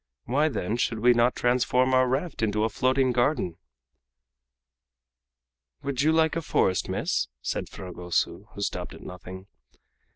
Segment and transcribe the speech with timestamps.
[0.25, 3.59] Why, then, should we not transform our raft into a floating garden?"
[5.83, 9.45] "Would you like a forest, miss?" said Fragoso, who stopped at nothing.